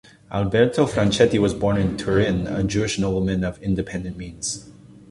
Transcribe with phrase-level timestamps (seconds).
[0.31, 4.67] Alberto Franchetti was born in Turin, a Jewish nobleman of independent means.